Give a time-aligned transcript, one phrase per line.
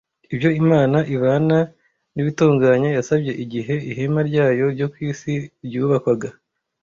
[0.33, 1.57] ibyo Imana ibana
[2.13, 5.33] n’ibitunganye yasabye igihe ihema ryayo ryo ku isi
[5.65, 6.29] ryubakwaga.